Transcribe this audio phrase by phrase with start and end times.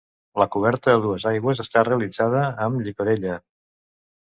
[0.43, 3.41] La coberta a dues aigües està realitzada amb llicorella.